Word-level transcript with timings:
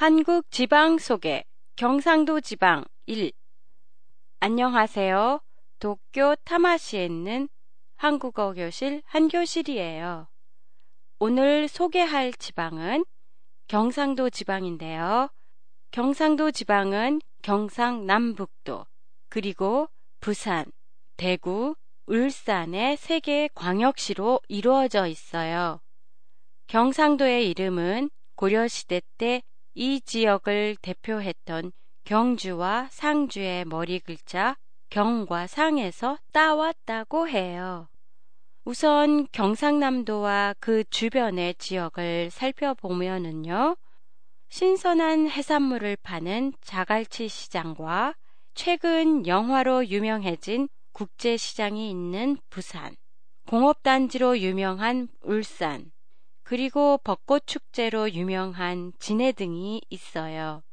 한국 0.00 0.50
지방 0.50 0.96
소개 0.96 1.44
경상도 1.76 2.40
지방 2.40 2.86
1 3.04 3.32
안녕하세요. 4.38 5.42
도쿄 5.78 6.36
타마시에 6.42 7.04
있는 7.04 7.50
한국어 7.96 8.54
교실 8.54 9.02
한교실이에요. 9.04 10.26
오늘 11.18 11.68
소개할 11.68 12.32
지방은 12.32 13.04
경상도 13.68 14.30
지방인데요. 14.30 15.28
경상도 15.90 16.50
지방은 16.50 17.20
경상남북도 17.42 18.86
그리고 19.28 19.90
부산, 20.20 20.64
대구, 21.18 21.74
울산의 22.06 22.96
세 22.96 23.20
개의 23.20 23.50
광역시로 23.52 24.40
이루어져 24.48 25.06
있어요. 25.06 25.78
경상도의 26.68 27.50
이름은 27.50 28.08
고려시대 28.36 29.02
때 29.18 29.42
이 29.74 30.00
지역을 30.00 30.76
대표했던 30.82 31.72
경주와 32.04 32.88
상주의 32.90 33.64
머리 33.64 34.00
글자 34.00 34.56
경과 34.88 35.46
상에서 35.46 36.18
따왔다고 36.32 37.28
해요. 37.28 37.88
우선 38.64 39.26
경상남도와 39.32 40.54
그 40.60 40.84
주변의 40.90 41.54
지역을 41.54 42.30
살펴보면은요. 42.30 43.76
신선한 44.48 45.30
해산물을 45.30 45.96
파는 46.02 46.52
자갈치 46.60 47.28
시장과 47.28 48.14
최근 48.54 49.26
영화로 49.26 49.86
유명해진 49.86 50.68
국제시장이 50.92 51.88
있는 51.88 52.36
부산, 52.50 52.96
공업단지로 53.46 54.40
유명한 54.40 55.08
울산, 55.22 55.92
그리고 56.50 56.98
벚꽃 57.04 57.46
축제로 57.46 58.10
유명한 58.10 58.92
진해 58.98 59.30
등이 59.30 59.82
있어요. 59.88 60.64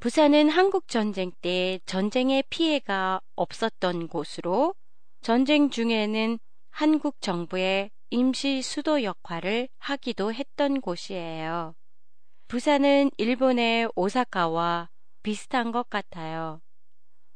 부산은 0.00 0.48
한국 0.48 0.88
전쟁 0.88 1.30
때 1.40 1.78
전쟁의 1.86 2.42
피해가 2.50 3.20
없었던 3.36 4.08
곳으로 4.08 4.74
전쟁 5.20 5.70
중에는 5.70 6.40
한국 6.70 7.20
정부의 7.20 7.92
임시 8.10 8.60
수도 8.60 9.04
역할을 9.04 9.68
하기도 9.78 10.34
했던 10.34 10.80
곳이에요. 10.80 11.76
부산은 12.48 13.12
일본의 13.18 13.90
오사카와 13.94 14.90
비슷한 15.22 15.70
것 15.70 15.88
같아요. 15.88 16.60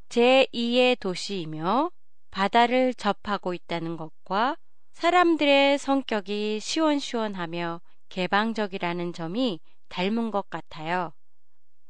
제2의 0.08 0.98
도시이며 0.98 1.92
바다를 2.33 2.92
접하고 2.95 3.55
있다는 3.55 3.97
것과 3.97 4.56
사람들의 5.03 5.78
성격이 5.78 6.61
시원시원하며 6.61 7.81
개방적이라는 8.08 9.12
점이 9.12 9.58
닮은 9.89 10.31
것 10.31 10.48
같아요. 10.48 11.12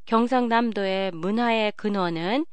경상남도의 0.06 1.10
문화의 1.10 1.72
근원은 1.72 2.46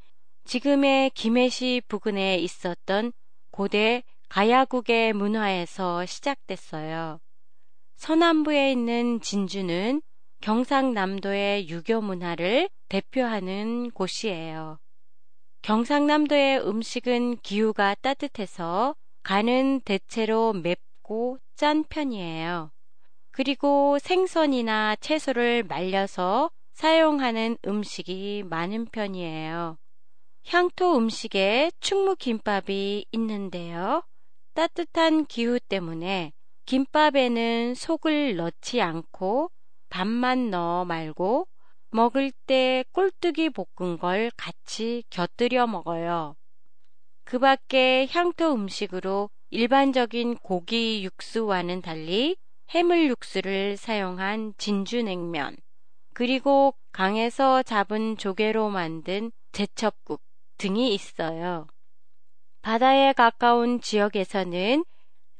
지금의 0.43 1.11
김해시 1.11 1.81
부근에 1.87 2.39
있었던 2.39 3.13
고대 3.51 4.03
가야국의 4.27 5.13
문화에서 5.13 6.05
시작됐어요. 6.05 7.21
서남부에 7.95 8.73
있는 8.73 9.21
진주는 9.21 10.01
경상남도의 10.41 11.69
유교 11.69 12.01
문화를 12.01 12.69
대표하는 12.89 13.91
곳이에요. 13.91 14.77
경상남도의 15.61 16.67
음식은 16.67 17.37
기후가 17.37 17.95
따뜻해서 18.01 18.97
간은 19.29 19.81
대체로 19.81 20.53
맵고 20.53 21.37
짠 21.55 21.83
편이에요. 21.83 22.71
그리고 23.29 23.99
생선이나 23.99 24.95
채소를 24.95 25.65
말려서 25.65 26.49
사용하는 26.73 27.59
음식이 27.67 28.45
많은 28.49 28.87
편이에요. 28.87 29.77
향토 30.47 30.97
음식에 30.97 31.69
충무김밥이 31.79 33.05
있는데요. 33.11 34.01
따뜻한 34.55 35.27
기후 35.27 35.59
때문에 35.59 36.33
김밥에는 36.65 37.75
속을 37.75 38.35
넣지 38.35 38.81
않고 38.81 39.51
밥만 39.89 40.49
넣어 40.49 40.85
말고 40.85 41.47
먹을 41.91 42.31
때 42.47 42.83
꼴뚜기 42.93 43.51
볶은 43.51 43.99
걸 43.99 44.31
같이 44.35 45.03
곁들여 45.11 45.67
먹어요. 45.67 46.35
그 47.29 47.37
밖에 47.37 48.07
향토 48.09 48.55
음식으로 48.55 49.29
일반적인 49.51 50.37
고기 50.37 51.03
육수와는 51.03 51.83
달리 51.83 52.35
해물 52.71 53.07
육수를 53.07 53.77
사용한 53.77 54.55
진주 54.57 55.03
냉면, 55.03 55.55
그리고 56.15 56.73
강에서 56.91 57.61
잡은 57.61 58.17
조개로 58.17 58.71
만든 58.71 59.31
제첩국 59.51 60.23
등이 60.57 60.91
있어요. 60.95 61.67
바다에 62.63 63.13
가까운 63.13 63.79
지역에서는 63.79 64.83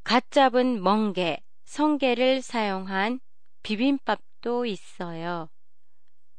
갓 0.04 0.30
잡은 0.30 0.84
멍게, 0.84 1.40
성게를 1.66 2.44
사용한 2.44 3.20
비빔밥도 3.64 4.68
있어요. 4.68 5.50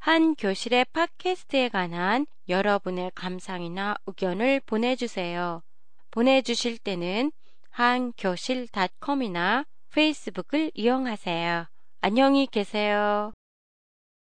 한 0.01 0.35
교실의 0.35 0.87
팟캐스트에 0.95 1.69
관한 1.69 2.27
여러분의 2.49 3.13
감상이나 3.15 3.97
의견을 4.07 4.61
보내주세요. 4.65 5.63
보내주실 6.11 6.79
때는 6.79 7.31
한교실닷컴이나 7.69 9.67
페이스북을 9.93 10.71
이용하세요. 10.75 11.67
안녕히 12.01 12.47
계세요. 12.47 13.35